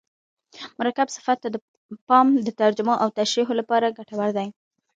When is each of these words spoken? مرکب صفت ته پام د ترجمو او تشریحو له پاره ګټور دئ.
مرکب 0.79 1.07
صفت 1.15 1.37
ته 1.53 1.59
پام 2.07 2.27
د 2.47 2.49
ترجمو 2.59 2.93
او 3.03 3.07
تشریحو 3.19 3.57
له 3.59 3.63
پاره 3.69 3.95
ګټور 3.97 4.29
دئ. 4.37 4.47